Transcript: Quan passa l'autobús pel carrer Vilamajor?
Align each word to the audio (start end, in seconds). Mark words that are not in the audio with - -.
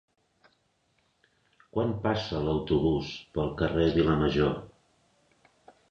Quan 1.77 1.93
passa 2.07 2.41
l'autobús 2.47 3.13
pel 3.37 3.55
carrer 3.63 3.89
Vilamajor? 4.01 4.61